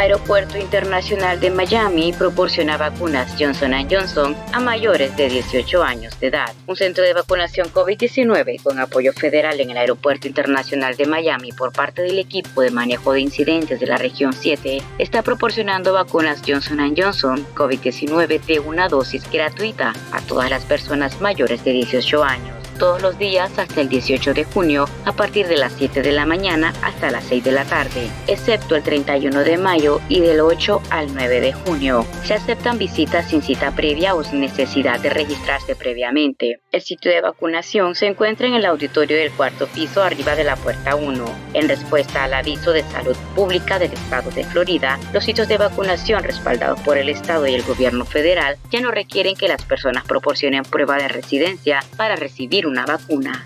Aeropuerto 0.00 0.56
Internacional 0.56 1.38
de 1.40 1.50
Miami 1.50 2.14
proporciona 2.14 2.78
vacunas 2.78 3.34
Johnson 3.38 3.72
Johnson 3.90 4.34
a 4.52 4.58
mayores 4.58 5.14
de 5.18 5.28
18 5.28 5.82
años 5.82 6.18
de 6.18 6.28
edad. 6.28 6.54
Un 6.66 6.74
centro 6.74 7.04
de 7.04 7.12
vacunación 7.12 7.68
COVID-19 7.68 8.62
con 8.62 8.78
apoyo 8.78 9.12
federal 9.12 9.60
en 9.60 9.70
el 9.70 9.76
Aeropuerto 9.76 10.26
Internacional 10.26 10.96
de 10.96 11.04
Miami 11.04 11.52
por 11.52 11.72
parte 11.72 12.00
del 12.00 12.18
equipo 12.18 12.62
de 12.62 12.70
manejo 12.70 13.12
de 13.12 13.20
incidentes 13.20 13.78
de 13.78 13.86
la 13.86 13.98
región 13.98 14.32
7 14.32 14.82
está 14.98 15.22
proporcionando 15.22 15.92
vacunas 15.92 16.40
Johnson 16.46 16.94
Johnson 16.96 17.46
COVID-19 17.54 18.40
de 18.40 18.58
una 18.58 18.88
dosis 18.88 19.30
gratuita 19.30 19.92
a 20.12 20.20
todas 20.22 20.48
las 20.48 20.64
personas 20.64 21.20
mayores 21.20 21.62
de 21.62 21.72
18 21.72 22.24
años 22.24 22.59
todos 22.80 23.02
los 23.02 23.18
días 23.18 23.58
hasta 23.58 23.82
el 23.82 23.90
18 23.90 24.32
de 24.32 24.44
junio 24.44 24.86
a 25.04 25.12
partir 25.12 25.46
de 25.46 25.58
las 25.58 25.74
7 25.74 26.00
de 26.00 26.12
la 26.12 26.24
mañana 26.24 26.72
hasta 26.82 27.10
las 27.10 27.24
6 27.24 27.44
de 27.44 27.52
la 27.52 27.66
tarde, 27.66 28.10
excepto 28.26 28.74
el 28.74 28.82
31 28.82 29.40
de 29.40 29.58
mayo 29.58 30.00
y 30.08 30.20
del 30.20 30.40
8 30.40 30.80
al 30.88 31.12
9 31.12 31.40
de 31.42 31.52
junio. 31.52 32.06
Se 32.24 32.32
aceptan 32.32 32.78
visitas 32.78 33.28
sin 33.28 33.42
cita 33.42 33.72
previa 33.72 34.14
o 34.14 34.24
sin 34.24 34.40
necesidad 34.40 34.98
de 34.98 35.10
registrarse 35.10 35.76
previamente. 35.76 36.62
El 36.72 36.82
sitio 36.82 37.10
de 37.10 37.20
vacunación 37.20 37.96
se 37.96 38.06
encuentra 38.06 38.46
en 38.46 38.54
el 38.54 38.64
auditorio 38.64 39.16
del 39.16 39.32
cuarto 39.32 39.66
piso 39.66 40.04
arriba 40.04 40.36
de 40.36 40.44
la 40.44 40.54
puerta 40.54 40.94
1. 40.94 41.24
En 41.54 41.68
respuesta 41.68 42.22
al 42.22 42.32
aviso 42.32 42.70
de 42.70 42.84
salud 42.84 43.16
pública 43.34 43.80
del 43.80 43.92
estado 43.92 44.30
de 44.30 44.44
Florida, 44.44 44.96
los 45.12 45.24
sitios 45.24 45.48
de 45.48 45.58
vacunación 45.58 46.22
respaldados 46.22 46.78
por 46.82 46.96
el 46.96 47.08
estado 47.08 47.48
y 47.48 47.54
el 47.54 47.64
gobierno 47.64 48.04
federal 48.04 48.56
ya 48.70 48.80
no 48.80 48.92
requieren 48.92 49.34
que 49.34 49.48
las 49.48 49.64
personas 49.64 50.04
proporcionen 50.04 50.62
prueba 50.62 50.96
de 50.96 51.08
residencia 51.08 51.80
para 51.96 52.14
recibir 52.14 52.68
una 52.68 52.86
vacuna. 52.86 53.44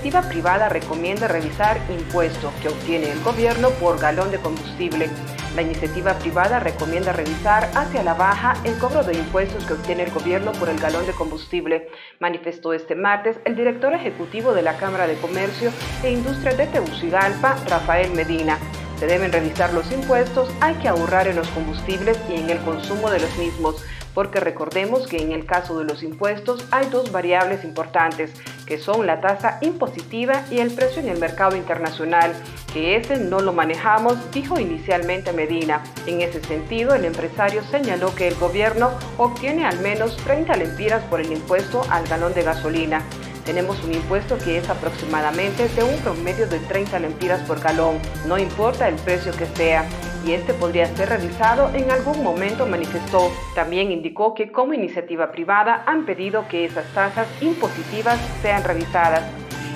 Iniciativa 0.00 0.30
privada 0.30 0.70
recomienda 0.70 1.28
revisar 1.28 1.78
impuestos 1.90 2.54
que 2.62 2.68
obtiene 2.68 3.10
el 3.12 3.22
gobierno 3.22 3.68
por 3.68 4.00
galón 4.00 4.30
de 4.30 4.38
combustible. 4.38 5.10
La 5.54 5.60
iniciativa 5.60 6.14
privada 6.14 6.58
recomienda 6.58 7.12
revisar 7.12 7.70
hacia 7.74 8.02
la 8.02 8.14
baja 8.14 8.54
el 8.64 8.78
cobro 8.78 9.04
de 9.04 9.12
impuestos 9.12 9.62
que 9.66 9.74
obtiene 9.74 10.04
el 10.04 10.10
gobierno 10.10 10.52
por 10.52 10.70
el 10.70 10.80
galón 10.80 11.04
de 11.04 11.12
combustible, 11.12 11.90
manifestó 12.18 12.72
este 12.72 12.94
martes 12.94 13.36
el 13.44 13.56
director 13.56 13.92
ejecutivo 13.92 14.54
de 14.54 14.62
la 14.62 14.78
Cámara 14.78 15.06
de 15.06 15.16
Comercio 15.16 15.70
e 16.02 16.10
Industria 16.10 16.54
de 16.54 16.66
Tegucigalpa, 16.68 17.56
Rafael 17.68 18.10
Medina. 18.12 18.56
Se 18.98 19.06
deben 19.06 19.32
revisar 19.32 19.74
los 19.74 19.92
impuestos, 19.92 20.50
hay 20.62 20.76
que 20.76 20.88
ahorrar 20.88 21.28
en 21.28 21.36
los 21.36 21.48
combustibles 21.48 22.18
y 22.30 22.40
en 22.40 22.48
el 22.48 22.58
consumo 22.60 23.10
de 23.10 23.20
los 23.20 23.36
mismos 23.36 23.84
porque 24.14 24.40
recordemos 24.40 25.06
que 25.06 25.18
en 25.18 25.32
el 25.32 25.46
caso 25.46 25.78
de 25.78 25.84
los 25.84 26.02
impuestos 26.02 26.66
hay 26.70 26.88
dos 26.90 27.12
variables 27.12 27.64
importantes, 27.64 28.32
que 28.70 28.78
son 28.78 29.04
la 29.04 29.20
tasa 29.20 29.58
impositiva 29.62 30.44
y 30.48 30.58
el 30.58 30.70
precio 30.70 31.02
en 31.02 31.08
el 31.08 31.18
mercado 31.18 31.56
internacional, 31.56 32.32
que 32.72 32.94
ese 32.94 33.16
no 33.16 33.40
lo 33.40 33.52
manejamos, 33.52 34.16
dijo 34.30 34.60
inicialmente 34.60 35.32
Medina. 35.32 35.82
En 36.06 36.20
ese 36.20 36.40
sentido, 36.40 36.94
el 36.94 37.04
empresario 37.04 37.64
señaló 37.64 38.14
que 38.14 38.28
el 38.28 38.36
gobierno 38.36 38.92
obtiene 39.18 39.66
al 39.66 39.80
menos 39.80 40.16
30 40.18 40.56
lempiras 40.56 41.02
por 41.06 41.20
el 41.20 41.32
impuesto 41.32 41.82
al 41.90 42.06
galón 42.06 42.32
de 42.32 42.44
gasolina. 42.44 43.02
Tenemos 43.44 43.82
un 43.82 43.92
impuesto 43.92 44.38
que 44.38 44.58
es 44.58 44.70
aproximadamente 44.70 45.68
de 45.68 45.82
un 45.82 45.96
promedio 46.02 46.46
de 46.46 46.60
30 46.60 47.00
lempiras 47.00 47.40
por 47.48 47.58
galón, 47.58 47.98
no 48.28 48.38
importa 48.38 48.86
el 48.86 48.94
precio 48.94 49.32
que 49.32 49.46
sea. 49.46 49.84
Y 50.24 50.32
este 50.32 50.54
podría 50.54 50.86
ser 50.96 51.08
revisado 51.08 51.70
en 51.74 51.90
algún 51.90 52.22
momento, 52.22 52.66
manifestó. 52.66 53.30
También 53.54 53.90
indicó 53.90 54.34
que 54.34 54.50
como 54.52 54.74
iniciativa 54.74 55.32
privada 55.32 55.82
han 55.86 56.06
pedido 56.06 56.46
que 56.48 56.64
esas 56.64 56.86
tasas 56.94 57.28
impositivas 57.40 58.18
sean 58.42 58.64
revisadas. 58.64 59.24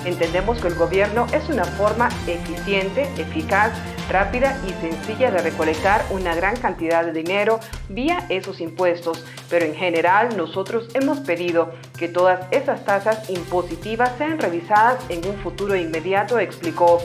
Entendemos 0.05 0.61
que 0.61 0.67
el 0.67 0.75
gobierno 0.75 1.25
es 1.33 1.49
una 1.49 1.65
forma 1.65 2.09
eficiente, 2.27 3.03
eficaz, 3.17 3.71
rápida 4.07 4.55
y 4.67 4.71
sencilla 4.73 5.31
de 5.31 5.39
recolectar 5.39 6.05
una 6.11 6.35
gran 6.35 6.55
cantidad 6.57 7.03
de 7.03 7.11
dinero 7.11 7.59
vía 7.89 8.25
esos 8.29 8.61
impuestos, 8.61 9.25
pero 9.49 9.65
en 9.65 9.73
general 9.73 10.37
nosotros 10.37 10.89
hemos 10.93 11.21
pedido 11.21 11.71
que 11.97 12.07
todas 12.07 12.45
esas 12.51 12.85
tasas 12.85 13.27
impositivas 13.31 14.11
sean 14.19 14.37
revisadas 14.37 15.03
en 15.09 15.27
un 15.27 15.35
futuro 15.37 15.75
inmediato, 15.75 16.37
explicó. 16.37 16.99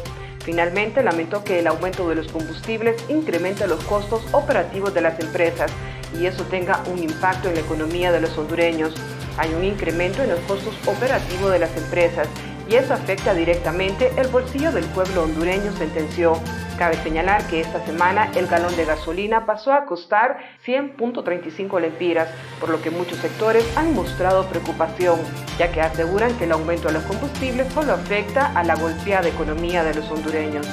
Finalmente, 0.44 1.02
lamentó 1.02 1.44
que 1.44 1.59
el 1.59 1.66
aumento 1.66 2.09
de 2.09 2.14
los 2.14 2.28
combustibles 2.28 3.04
incremente 3.09 3.66
los 3.66 3.85
costos 3.85 4.23
operativos 4.32 4.94
de 4.94 5.02
las 5.02 5.20
empresas 5.20 5.70
y 6.18 6.26
eso 6.26 6.44
tenga 6.44 6.82
un 6.90 7.02
impacto 7.02 7.49
en 7.49 7.54
la 7.54 7.61
economía 7.61 8.11
de 8.11 8.20
los 8.20 8.37
hondureños. 8.38 8.94
Hay 9.37 9.52
un 9.54 9.64
incremento 9.64 10.23
en 10.23 10.30
los 10.30 10.40
costos 10.40 10.75
operativos 10.87 11.52
de 11.52 11.59
las 11.59 11.76
empresas 11.76 12.26
y 12.70 12.76
eso 12.76 12.94
afecta 12.94 13.34
directamente 13.34 14.12
el 14.16 14.28
bolsillo 14.28 14.70
del 14.70 14.84
pueblo 14.86 15.24
hondureño, 15.24 15.72
sentenció. 15.72 16.40
Cabe 16.78 16.94
señalar 17.02 17.44
que 17.48 17.60
esta 17.60 17.84
semana 17.84 18.30
el 18.36 18.46
galón 18.46 18.74
de 18.76 18.84
gasolina 18.84 19.44
pasó 19.44 19.72
a 19.72 19.84
costar 19.84 20.38
100.35 20.64 21.80
lempiras, 21.80 22.28
por 22.60 22.70
lo 22.70 22.80
que 22.80 22.90
muchos 22.90 23.18
sectores 23.18 23.66
han 23.76 23.92
mostrado 23.92 24.46
preocupación, 24.46 25.18
ya 25.58 25.72
que 25.72 25.80
aseguran 25.80 26.38
que 26.38 26.44
el 26.44 26.52
aumento 26.52 26.88
de 26.88 26.94
los 26.94 27.02
combustibles 27.02 27.70
solo 27.72 27.92
afecta 27.92 28.52
a 28.56 28.62
la 28.62 28.76
golpeada 28.76 29.28
economía 29.28 29.82
de 29.82 29.94
los 29.94 30.08
hondureños. 30.08 30.66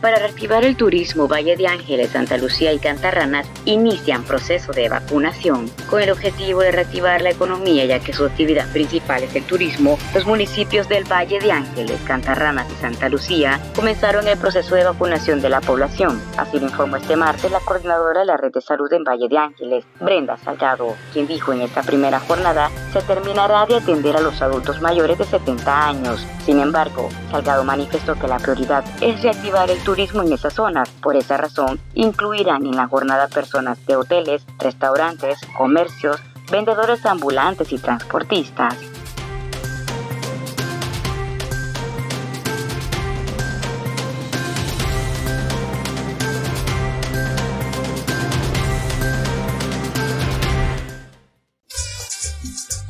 Para 0.00 0.16
reactivar 0.16 0.64
el 0.64 0.76
turismo, 0.76 1.28
Valle 1.28 1.58
de 1.58 1.66
Ángeles, 1.66 2.10
Santa 2.10 2.38
Lucía 2.38 2.72
y 2.72 2.78
Cantarranas 2.78 3.46
inician 3.66 4.24
proceso 4.24 4.72
de 4.72 4.88
vacunación. 4.88 5.70
Con 5.90 6.00
el 6.00 6.10
objetivo 6.10 6.60
de 6.60 6.72
reactivar 6.72 7.20
la 7.20 7.30
economía, 7.30 7.84
ya 7.84 8.00
que 8.00 8.14
su 8.14 8.24
actividad 8.24 8.72
principal 8.72 9.22
es 9.22 9.36
el 9.36 9.44
turismo, 9.44 9.98
los 10.14 10.24
municipios 10.24 10.88
del 10.88 11.04
Valle 11.04 11.38
de 11.38 11.52
Ángeles, 11.52 12.00
Cantarranas 12.06 12.66
y 12.72 12.80
Santa 12.80 13.10
Lucía 13.10 13.60
comenzaron 13.76 14.26
el 14.26 14.38
proceso 14.38 14.74
de 14.74 14.84
vacunación 14.84 15.42
de 15.42 15.50
la 15.50 15.60
población. 15.60 16.18
Así 16.38 16.58
lo 16.58 16.66
informó 16.66 16.96
este 16.96 17.16
martes 17.16 17.50
la 17.50 17.60
coordinadora 17.60 18.20
de 18.20 18.26
la 18.26 18.38
red 18.38 18.52
de 18.52 18.62
salud 18.62 18.90
en 18.94 19.04
Valle 19.04 19.28
de 19.28 19.36
Ángeles, 19.36 19.84
Brenda 20.00 20.38
Salgado, 20.38 20.96
quien 21.12 21.26
dijo 21.26 21.52
en 21.52 21.60
esta 21.60 21.82
primera 21.82 22.20
jornada 22.20 22.70
se 22.94 23.02
terminará 23.02 23.66
de 23.66 23.76
atender 23.76 24.16
a 24.16 24.20
los 24.20 24.40
adultos 24.40 24.80
mayores 24.80 25.18
de 25.18 25.26
70 25.26 25.88
años. 25.88 26.26
Sin 26.46 26.58
embargo, 26.58 27.10
Salgado 27.30 27.64
manifestó 27.64 28.14
que 28.14 28.26
la 28.26 28.38
prioridad 28.38 28.82
es 29.02 29.22
reactivar 29.22 29.70
el 29.70 29.78
turismo 29.80 29.89
turismo 29.90 30.22
en 30.22 30.32
esas 30.32 30.54
zonas. 30.54 30.88
Por 31.02 31.16
esa 31.16 31.36
razón, 31.36 31.80
incluirán 31.94 32.64
en 32.64 32.76
la 32.76 32.86
jornada 32.86 33.26
personas 33.26 33.84
de 33.86 33.96
hoteles, 33.96 34.46
restaurantes, 34.60 35.40
comercios, 35.58 36.20
vendedores 36.48 37.04
ambulantes 37.04 37.72
y 37.72 37.78
transportistas. 37.78 38.76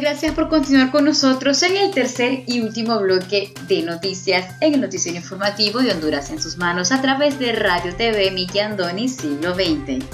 Gracias 0.00 0.32
por 0.32 0.48
continuar 0.48 0.92
con 0.92 1.04
nosotros 1.06 1.60
en 1.64 1.76
el 1.76 1.90
tercer 1.90 2.44
y 2.46 2.60
último 2.60 3.00
bloque 3.00 3.52
de 3.66 3.82
noticias 3.82 4.54
en 4.60 4.74
el 4.74 4.80
noticiero 4.80 5.18
informativo 5.18 5.80
de 5.80 5.90
Honduras 5.90 6.30
en 6.30 6.40
sus 6.40 6.56
manos 6.56 6.92
a 6.92 7.02
través 7.02 7.36
de 7.40 7.52
Radio 7.52 7.96
TV 7.96 8.30
Miki 8.30 8.60
Andoni 8.60 9.08
Siglo 9.08 9.54
XX. 9.54 10.04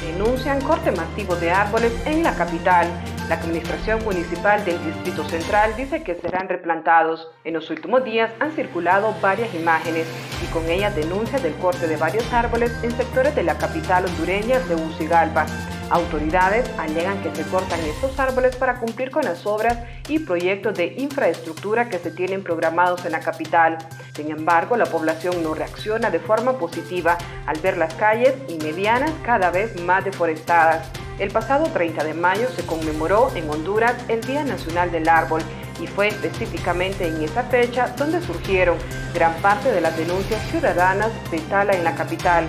Denuncian 0.00 0.60
corte 0.60 0.92
masivo 0.92 1.34
de 1.34 1.50
árboles 1.50 1.92
en 2.06 2.22
la 2.22 2.36
capital 2.36 2.88
la 3.30 3.36
Administración 3.36 4.02
Municipal 4.02 4.64
del 4.64 4.84
Distrito 4.84 5.22
Central 5.22 5.76
dice 5.76 6.02
que 6.02 6.16
serán 6.16 6.48
replantados. 6.48 7.28
En 7.44 7.54
los 7.54 7.70
últimos 7.70 8.02
días 8.02 8.32
han 8.40 8.50
circulado 8.50 9.14
varias 9.22 9.54
imágenes 9.54 10.04
y 10.42 10.52
con 10.52 10.68
ellas 10.68 10.96
denuncias 10.96 11.40
del 11.40 11.54
corte 11.54 11.86
de 11.86 11.96
varios 11.96 12.32
árboles 12.32 12.72
en 12.82 12.90
sectores 12.90 13.36
de 13.36 13.44
la 13.44 13.56
capital 13.56 14.04
hondureña 14.06 14.58
de 14.58 14.74
Ucigalpa. 14.74 15.46
Autoridades 15.90 16.68
alegan 16.76 17.22
que 17.22 17.32
se 17.32 17.44
cortan 17.44 17.78
estos 17.82 18.18
árboles 18.18 18.56
para 18.56 18.80
cumplir 18.80 19.12
con 19.12 19.24
las 19.24 19.46
obras 19.46 19.78
y 20.08 20.18
proyectos 20.18 20.74
de 20.74 20.94
infraestructura 20.98 21.88
que 21.88 22.00
se 22.00 22.10
tienen 22.10 22.42
programados 22.42 23.04
en 23.04 23.12
la 23.12 23.20
capital. 23.20 23.78
Sin 24.12 24.32
embargo, 24.32 24.76
la 24.76 24.86
población 24.86 25.40
no 25.44 25.54
reacciona 25.54 26.10
de 26.10 26.18
forma 26.18 26.58
positiva 26.58 27.16
al 27.46 27.60
ver 27.60 27.78
las 27.78 27.94
calles 27.94 28.34
y 28.48 28.56
medianas 28.56 29.12
cada 29.22 29.52
vez 29.52 29.80
más 29.82 30.04
deforestadas. 30.04 30.90
El 31.20 31.30
pasado 31.30 31.66
30 31.66 32.02
de 32.02 32.14
mayo 32.14 32.48
se 32.48 32.64
conmemoró 32.64 33.30
en 33.34 33.50
Honduras 33.50 33.94
el 34.08 34.22
Día 34.22 34.42
Nacional 34.42 34.90
del 34.90 35.06
Árbol 35.06 35.42
y 35.78 35.86
fue 35.86 36.08
específicamente 36.08 37.06
en 37.06 37.22
esa 37.22 37.42
fecha 37.42 37.88
donde 37.98 38.22
surgieron 38.22 38.78
gran 39.12 39.34
parte 39.42 39.70
de 39.70 39.82
las 39.82 39.94
denuncias 39.98 40.40
ciudadanas 40.50 41.10
de 41.30 41.38
tala 41.40 41.74
en 41.74 41.84
la 41.84 41.94
capital. 41.94 42.46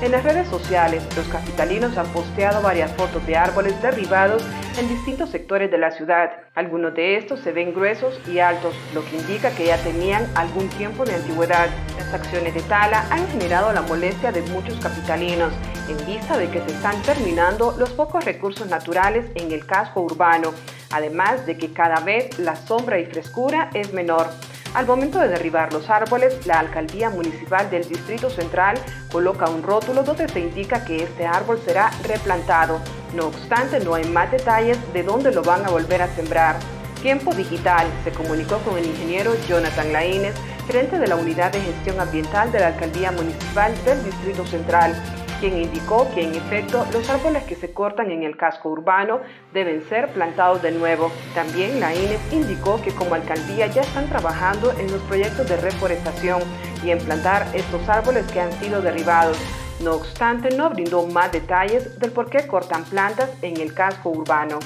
En 0.00 0.10
las 0.10 0.24
redes 0.24 0.48
sociales, 0.48 1.02
los 1.16 1.28
capitalinos 1.28 1.98
han 1.98 2.06
posteado 2.08 2.62
varias 2.62 2.90
fotos 2.92 3.24
de 3.26 3.36
árboles 3.36 3.80
derribados 3.82 4.42
en 4.78 4.88
distintos 4.88 5.28
sectores 5.28 5.70
de 5.70 5.78
la 5.78 5.90
ciudad. 5.90 6.30
Algunos 6.54 6.94
de 6.94 7.18
estos 7.18 7.40
se 7.40 7.52
ven 7.52 7.74
gruesos 7.74 8.18
y 8.26 8.38
altos, 8.38 8.74
lo 8.94 9.04
que 9.04 9.16
indica 9.16 9.50
que 9.50 9.66
ya 9.66 9.76
tenían 9.76 10.26
algún 10.34 10.70
tiempo 10.70 11.04
de 11.04 11.14
antigüedad. 11.14 11.68
Las 11.98 12.14
acciones 12.14 12.54
de 12.54 12.62
tala 12.62 13.06
han 13.10 13.28
generado 13.28 13.70
la 13.74 13.82
molestia 13.82 14.32
de 14.32 14.40
muchos 14.42 14.80
capitalinos 14.80 15.52
en 15.88 16.06
vista 16.06 16.38
de 16.38 16.48
que 16.50 16.60
se 16.60 16.74
están 16.74 17.00
terminando 17.02 17.74
los 17.78 17.90
pocos 17.90 18.24
recursos 18.24 18.68
naturales 18.68 19.26
en 19.34 19.52
el 19.52 19.66
casco 19.66 20.00
urbano, 20.00 20.52
además 20.90 21.46
de 21.46 21.56
que 21.58 21.72
cada 21.72 22.00
vez 22.00 22.38
la 22.38 22.56
sombra 22.56 22.98
y 22.98 23.06
frescura 23.06 23.70
es 23.74 23.92
menor. 23.92 24.28
Al 24.74 24.86
momento 24.86 25.20
de 25.20 25.28
derribar 25.28 25.72
los 25.72 25.88
árboles, 25.88 26.46
la 26.46 26.58
alcaldía 26.58 27.08
municipal 27.08 27.70
del 27.70 27.88
Distrito 27.88 28.28
Central 28.28 28.76
coloca 29.12 29.48
un 29.48 29.62
rótulo 29.62 30.02
donde 30.02 30.28
se 30.28 30.40
indica 30.40 30.84
que 30.84 31.04
este 31.04 31.26
árbol 31.26 31.60
será 31.64 31.90
replantado. 32.08 32.80
No 33.14 33.26
obstante, 33.26 33.78
no 33.78 33.94
hay 33.94 34.04
más 34.06 34.32
detalles 34.32 34.78
de 34.92 35.04
dónde 35.04 35.32
lo 35.32 35.42
van 35.42 35.64
a 35.64 35.70
volver 35.70 36.02
a 36.02 36.08
sembrar. 36.16 36.56
Tiempo 37.02 37.32
Digital 37.34 37.86
se 38.02 38.10
comunicó 38.10 38.58
con 38.60 38.76
el 38.76 38.86
ingeniero 38.86 39.34
Jonathan 39.46 39.92
Laínez, 39.92 40.34
gerente 40.66 40.98
de 40.98 41.06
la 41.06 41.16
Unidad 41.16 41.52
de 41.52 41.60
Gestión 41.60 42.00
Ambiental 42.00 42.50
de 42.50 42.60
la 42.60 42.68
Alcaldía 42.68 43.12
Municipal 43.12 43.72
del 43.84 44.02
Distrito 44.02 44.44
Central, 44.46 44.96
quien 45.44 45.60
indicó 45.60 46.08
que 46.14 46.22
en 46.22 46.34
efecto 46.34 46.86
los 46.90 47.10
árboles 47.10 47.42
que 47.42 47.54
se 47.54 47.70
cortan 47.70 48.10
en 48.10 48.22
el 48.22 48.34
casco 48.34 48.70
urbano 48.70 49.20
deben 49.52 49.86
ser 49.90 50.08
plantados 50.14 50.62
de 50.62 50.72
nuevo. 50.72 51.12
También 51.34 51.80
la 51.80 51.94
INES 51.94 52.32
indicó 52.32 52.80
que 52.80 52.94
como 52.94 53.14
alcaldía 53.14 53.66
ya 53.66 53.82
están 53.82 54.08
trabajando 54.08 54.72
en 54.72 54.90
los 54.90 55.02
proyectos 55.02 55.46
de 55.46 55.58
reforestación 55.58 56.40
y 56.82 56.92
en 56.92 56.98
plantar 56.98 57.46
estos 57.52 57.86
árboles 57.90 58.24
que 58.32 58.40
han 58.40 58.52
sido 58.52 58.80
derribados. 58.80 59.36
No 59.80 59.92
obstante, 59.96 60.48
no 60.56 60.70
brindó 60.70 61.06
más 61.06 61.30
detalles 61.30 61.98
del 62.00 62.12
por 62.12 62.30
qué 62.30 62.46
cortan 62.46 62.84
plantas 62.84 63.30
en 63.42 63.60
el 63.60 63.74
casco 63.74 64.08
urbano. 64.08 64.60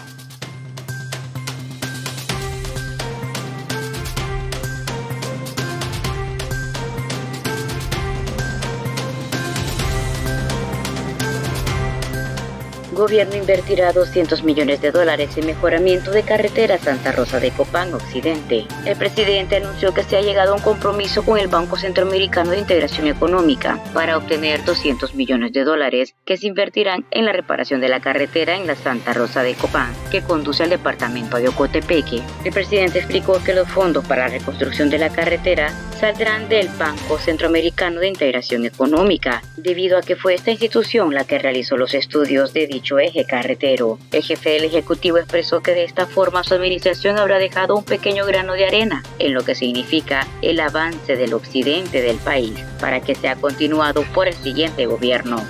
Gobierno 12.98 13.36
invertirá 13.36 13.92
200 13.92 14.42
millones 14.42 14.80
de 14.80 14.90
dólares 14.90 15.38
en 15.38 15.46
mejoramiento 15.46 16.10
de 16.10 16.24
carretera 16.24 16.78
Santa 16.78 17.12
Rosa 17.12 17.38
de 17.38 17.52
Copán 17.52 17.94
Occidente. 17.94 18.66
El 18.84 18.96
presidente 18.96 19.54
anunció 19.54 19.94
que 19.94 20.02
se 20.02 20.16
ha 20.16 20.20
llegado 20.20 20.52
a 20.52 20.56
un 20.56 20.62
compromiso 20.62 21.24
con 21.24 21.38
el 21.38 21.46
Banco 21.46 21.76
Centroamericano 21.76 22.50
de 22.50 22.58
Integración 22.58 23.06
Económica 23.06 23.80
para 23.94 24.16
obtener 24.16 24.64
200 24.64 25.14
millones 25.14 25.52
de 25.52 25.62
dólares 25.62 26.16
que 26.24 26.36
se 26.36 26.48
invertirán 26.48 27.06
en 27.12 27.24
la 27.24 27.32
reparación 27.32 27.80
de 27.80 27.88
la 27.88 28.00
carretera 28.00 28.56
en 28.56 28.66
la 28.66 28.74
Santa 28.74 29.12
Rosa 29.12 29.44
de 29.44 29.54
Copán, 29.54 29.94
que 30.10 30.22
conduce 30.22 30.64
al 30.64 30.70
departamento 30.70 31.36
de 31.36 31.46
Ocotepeque. 31.46 32.20
El 32.44 32.52
presidente 32.52 32.98
explicó 32.98 33.40
que 33.44 33.54
los 33.54 33.68
fondos 33.68 34.04
para 34.08 34.22
la 34.22 34.38
reconstrucción 34.38 34.90
de 34.90 34.98
la 34.98 35.10
carretera 35.10 35.72
saldrán 36.00 36.48
del 36.48 36.68
Banco 36.68 37.18
Centroamericano 37.18 38.00
de 38.00 38.08
Integración 38.08 38.64
Económica, 38.64 39.42
debido 39.56 39.98
a 39.98 40.02
que 40.02 40.16
fue 40.16 40.34
esta 40.34 40.50
institución 40.50 41.14
la 41.14 41.24
que 41.24 41.38
realizó 41.38 41.76
los 41.76 41.94
estudios 41.94 42.52
de 42.52 42.66
dicho 42.66 42.87
eje 42.98 43.26
carretero. 43.26 43.98
El 44.12 44.22
jefe 44.22 44.50
del 44.50 44.64
Ejecutivo 44.64 45.18
expresó 45.18 45.60
que 45.60 45.72
de 45.72 45.84
esta 45.84 46.06
forma 46.06 46.44
su 46.44 46.54
administración 46.54 47.18
habrá 47.18 47.38
dejado 47.38 47.76
un 47.76 47.84
pequeño 47.84 48.24
grano 48.24 48.54
de 48.54 48.64
arena 48.64 49.02
en 49.18 49.34
lo 49.34 49.44
que 49.44 49.54
significa 49.54 50.26
el 50.40 50.60
avance 50.60 51.16
del 51.16 51.34
occidente 51.34 52.00
del 52.00 52.16
país 52.16 52.54
para 52.80 53.00
que 53.00 53.14
sea 53.14 53.36
continuado 53.36 54.04
por 54.14 54.28
el 54.28 54.34
siguiente 54.34 54.86
gobierno. 54.86 55.44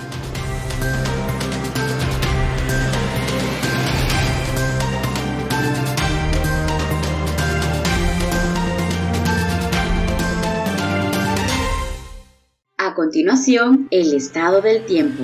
A 12.81 12.95
continuación, 12.95 13.87
el 13.91 14.13
estado 14.13 14.61
del 14.61 14.83
tiempo. 14.85 15.23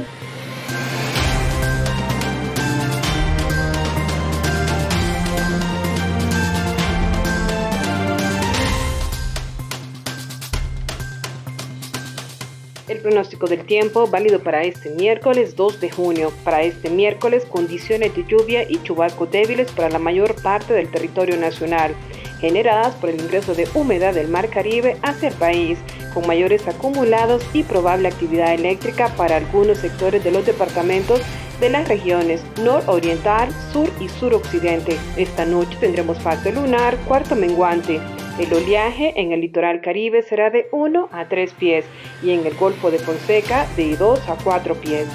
Pronóstico 13.05 13.45
del 13.45 13.63
tiempo 13.67 14.07
válido 14.07 14.39
para 14.39 14.63
este 14.63 14.89
miércoles 14.89 15.55
2 15.55 15.79
de 15.79 15.91
junio. 15.91 16.33
Para 16.43 16.63
este 16.63 16.89
miércoles, 16.89 17.45
condiciones 17.45 18.15
de 18.15 18.25
lluvia 18.25 18.65
y 18.67 18.81
chubascos 18.81 19.29
débiles 19.29 19.71
para 19.71 19.91
la 19.91 19.99
mayor 19.99 20.33
parte 20.41 20.73
del 20.73 20.89
territorio 20.89 21.37
nacional, 21.37 21.93
generadas 22.39 22.95
por 22.95 23.11
el 23.11 23.21
ingreso 23.21 23.53
de 23.53 23.67
humedad 23.75 24.15
del 24.15 24.27
Mar 24.27 24.49
Caribe 24.49 24.97
hacia 25.03 25.29
el 25.29 25.35
país, 25.35 25.77
con 26.15 26.25
mayores 26.25 26.67
acumulados 26.67 27.43
y 27.53 27.61
probable 27.61 28.07
actividad 28.07 28.55
eléctrica 28.55 29.09
para 29.15 29.37
algunos 29.37 29.77
sectores 29.77 30.23
de 30.23 30.31
los 30.31 30.43
departamentos 30.43 31.21
de 31.59 31.69
las 31.69 31.87
regiones 31.87 32.41
nororiental, 32.63 33.49
sur 33.71 33.87
y 34.01 34.09
suroccidente. 34.09 34.97
Esta 35.15 35.45
noche 35.45 35.77
tendremos 35.79 36.17
fase 36.17 36.51
lunar, 36.51 36.97
cuarto 37.07 37.35
menguante. 37.35 38.01
El 38.37 38.53
oleaje 38.53 39.13
en 39.15 39.31
el 39.31 39.39
litoral 39.39 39.79
caribe 39.79 40.21
será 40.21 40.49
de 40.49 40.67
1 40.73 41.07
a 41.09 41.29
3 41.29 41.53
pies 41.53 41.85
y 42.21 42.31
en 42.31 42.45
el 42.45 42.53
Golfo 42.55 42.91
de 42.91 42.99
Fonseca 42.99 43.65
de 43.77 43.95
2 43.95 44.27
a 44.27 44.35
4 44.43 44.75
pies. 44.75 45.07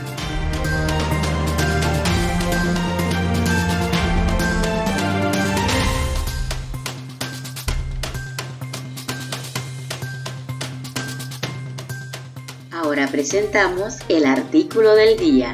Ahora 12.72 13.06
presentamos 13.09 13.98
el 14.09 14.24
artículo 14.24 14.94
del 14.94 15.18
día. 15.18 15.52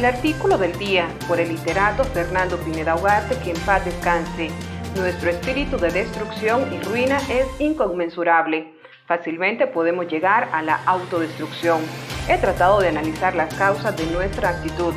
El 0.00 0.06
artículo 0.06 0.56
del 0.56 0.78
día 0.78 1.10
por 1.28 1.40
el 1.40 1.50
literato 1.50 2.04
Fernando 2.04 2.56
Pineda 2.56 2.96
Ugarte, 2.96 3.36
que 3.44 3.50
en 3.50 3.60
paz 3.66 3.84
descanse. 3.84 4.48
Nuestro 4.96 5.28
espíritu 5.28 5.76
de 5.76 5.90
destrucción 5.90 6.72
y 6.72 6.80
ruina 6.80 7.18
es 7.28 7.46
inconmensurable. 7.58 8.72
Fácilmente 9.04 9.66
podemos 9.66 10.08
llegar 10.08 10.48
a 10.54 10.62
la 10.62 10.76
autodestrucción. 10.86 11.82
He 12.30 12.38
tratado 12.38 12.80
de 12.80 12.88
analizar 12.88 13.34
las 13.34 13.54
causas 13.56 13.94
de 13.94 14.06
nuestra 14.06 14.48
actitud. 14.48 14.94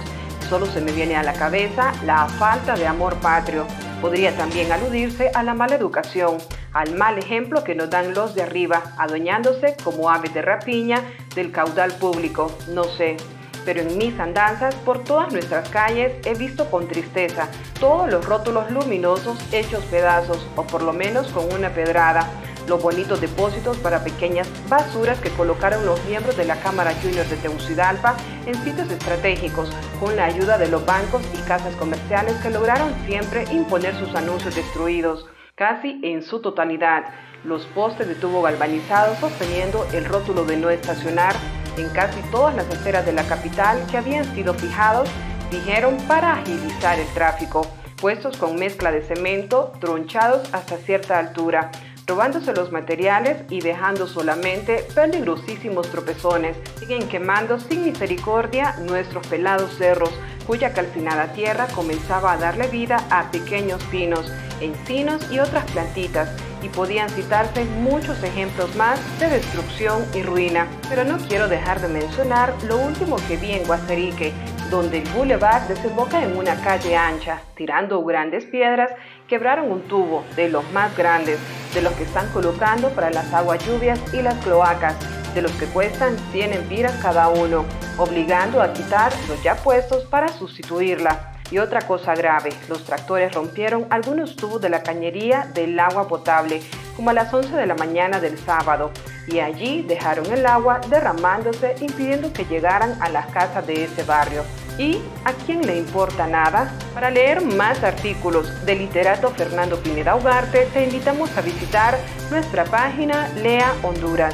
Solo 0.48 0.68
se 0.68 0.80
me 0.80 0.94
viene 0.94 1.18
a 1.18 1.24
la 1.24 1.34
cabeza 1.34 1.92
la 2.06 2.30
falta 2.30 2.76
de 2.76 2.88
amor 2.88 3.18
patrio. 3.18 3.68
Podría 4.00 4.34
también 4.38 4.72
aludirse 4.72 5.32
a 5.34 5.44
la 5.44 5.54
mala 5.54 5.76
educación, 5.76 6.38
al 6.72 6.96
mal 6.96 7.18
ejemplo 7.18 7.66
que 7.66 7.76
nos 7.76 7.90
dan 7.90 8.14
los 8.14 8.36
de 8.36 8.44
arriba, 8.44 8.82
adueñándose 8.98 9.76
como 9.84 10.10
aves 10.10 10.34
de 10.34 10.44
rapiña 10.44 11.02
del 11.36 11.52
caudal 11.52 11.92
público. 11.92 12.50
No 12.70 12.86
sé 12.86 13.18
pero 13.66 13.82
en 13.82 13.98
mis 13.98 14.20
andanzas 14.20 14.76
por 14.76 15.04
todas 15.04 15.32
nuestras 15.32 15.70
calles 15.70 16.14
he 16.26 16.34
visto 16.34 16.70
con 16.70 16.88
tristeza 16.88 17.48
todos 17.80 18.12
los 18.12 18.26
rótulos 18.26 18.72
luminosos 18.72 19.38
hechos 19.52 19.84
pedazos 19.86 20.46
o 20.56 20.64
por 20.64 20.84
lo 20.84 20.94
menos 20.94 21.28
con 21.32 21.52
una 21.54 21.70
pedrada, 21.70 22.30
los 22.68 22.82
bonitos 22.82 23.20
depósitos 23.20 23.78
para 23.78 24.04
pequeñas 24.04 24.48
basuras 24.70 25.20
que 25.20 25.30
colocaron 25.32 25.86
los 25.86 26.04
miembros 26.06 26.38
de 26.38 26.46
la 26.46 26.56
Cámara 26.60 26.94
Junior 27.02 27.26
de 27.26 27.36
Tegucigalpa 27.38 28.16
en 28.46 28.56
sitios 28.64 28.90
estratégicos 28.90 29.70
con 30.00 30.16
la 30.16 30.26
ayuda 30.26 30.58
de 30.58 30.70
los 30.70 30.86
bancos 30.86 31.22
y 31.34 31.42
casas 31.42 31.76
comerciales 31.76 32.36
que 32.38 32.50
lograron 32.50 32.94
siempre 33.06 33.46
imponer 33.52 33.96
sus 33.96 34.16
anuncios 34.16 34.56
destruidos, 34.56 35.26
casi 35.56 36.00
en 36.04 36.24
su 36.24 36.40
totalidad. 36.40 37.06
Los 37.44 37.66
postes 37.66 38.08
de 38.08 38.16
tubo 38.16 38.42
galvanizado 38.42 39.16
sosteniendo 39.18 39.86
el 39.92 40.06
rótulo 40.06 40.46
de 40.46 40.56
no 40.56 40.70
estacionar 40.70 41.36
en 41.78 41.90
casi 41.90 42.22
todas 42.32 42.56
las 42.56 42.70
aceras 42.70 43.06
de 43.06 43.14
la 43.14 43.24
capital 43.24 43.86
que 43.90 43.98
habían 43.98 44.26
sido 44.36 44.54
fijados, 44.54 45.10
dijeron, 45.52 45.98
para 46.08 46.34
agilizar 46.34 47.00
el 47.00 47.08
tráfico, 47.14 47.68
puestos 47.98 48.38
con 48.38 48.56
mezcla 48.56 48.92
de 48.92 49.02
cemento, 49.02 49.74
tronchados 49.80 50.54
hasta 50.54 50.78
cierta 50.78 51.20
altura, 51.20 51.72
robándose 52.06 52.54
los 52.54 52.72
materiales 52.72 53.44
y 53.50 53.62
dejando 53.62 54.08
solamente 54.08 54.86
peligrosísimos 54.94 55.90
tropezones. 55.90 56.58
Siguen 56.80 57.08
quemando 57.08 57.60
sin 57.60 57.86
misericordia 57.86 58.76
nuestros 58.82 59.26
pelados 59.28 59.76
cerros, 59.78 60.12
cuya 60.46 60.74
calcinada 60.74 61.34
tierra 61.34 61.68
comenzaba 61.74 62.34
a 62.34 62.38
darle 62.38 62.68
vida 62.68 62.98
a 63.10 63.32
pequeños 63.32 63.82
pinos, 63.86 64.32
encinos 64.60 65.32
y 65.32 65.40
otras 65.40 65.70
plantitas, 65.72 66.30
y 66.62 66.70
podían 66.70 67.10
citarse 67.10 67.66
muchos 67.66 68.24
ejemplos 68.24 68.74
más 68.76 69.00
de 69.20 69.30
destrucción 69.30 70.06
y 70.14 70.24
ruina. 70.24 70.68
Pero 70.90 71.04
no 71.04 71.18
quiero 71.18 71.48
dejar 71.48 71.82
de 71.82 71.90
mencionar 71.90 72.54
lo 72.64 72.78
último 72.78 73.18
que 73.28 73.38
vi 73.38 73.52
en 73.52 73.66
Guasterique, 73.66 74.34
donde 74.70 75.00
el 75.00 75.10
boulevard 75.10 75.68
desemboca 75.68 76.24
en 76.24 76.38
una 76.38 76.60
calle 76.62 76.96
ancha, 76.96 77.42
tirando 77.56 78.04
grandes 78.04 78.46
piedras, 78.46 78.92
quebraron 79.28 79.72
un 79.72 79.82
tubo 79.84 80.24
de 80.36 80.50
los 80.50 80.70
más 80.72 80.96
grandes, 80.96 81.40
de 81.74 81.82
los 81.82 81.94
que 81.94 82.04
están 82.04 82.30
colocando 82.32 82.90
para 82.90 83.10
las 83.10 83.34
aguas 83.34 83.66
lluvias 83.66 84.00
y 84.14 84.22
las 84.22 84.36
cloacas, 84.44 84.96
de 85.34 85.42
los 85.42 85.52
que 85.54 85.66
cuestan 85.66 86.18
100 86.32 86.54
empiras 86.54 86.94
cada 87.02 87.30
uno, 87.30 87.66
obligando 87.98 88.62
a 88.62 88.74
quitar 88.74 89.12
los 89.28 89.42
ya 89.44 89.56
puestos 89.56 90.04
para 90.06 90.28
sustituirla. 90.28 91.32
Y 91.52 91.60
otra 91.60 91.82
cosa 91.82 92.16
grave, 92.16 92.52
los 92.68 92.84
tractores 92.84 93.34
rompieron 93.34 93.86
algunos 93.90 94.36
tubos 94.36 94.62
de 94.62 94.70
la 94.70 94.82
cañería 94.82 95.48
del 95.54 95.80
agua 95.80 96.08
potable, 96.08 96.62
como 96.96 97.10
a 97.10 97.14
las 97.14 97.34
11 97.34 97.56
de 97.56 97.66
la 97.66 97.76
mañana 97.76 98.20
del 98.20 98.38
sábado, 98.40 98.92
y 99.28 99.40
allí 99.40 99.84
dejaron 99.84 100.32
el 100.32 100.46
agua 100.46 100.82
derramándose, 100.90 101.76
impidiendo 101.80 102.34
que 102.34 102.46
llegaran 102.46 103.00
a 103.02 103.10
las 103.10 103.28
casas 103.28 103.66
de 103.68 103.84
ese 103.84 104.04
barrio. 104.04 104.44
¿Y 104.78 104.98
a 105.24 105.34
quién 105.46 105.66
le 105.66 105.78
importa 105.78 106.26
nada? 106.26 106.74
Para 106.94 107.12
leer 107.12 107.46
más 107.46 107.84
artículos 107.84 108.66
del 108.66 108.80
literato 108.80 109.30
Fernando 109.30 109.78
Pineda 109.78 110.16
Ugarte, 110.16 110.68
te 110.74 110.86
invitamos 110.86 111.36
a 111.38 111.42
visitar 111.42 112.00
nuestra 112.32 112.66
página 112.66 113.30
Lea 113.36 113.74
Honduras. 113.84 114.34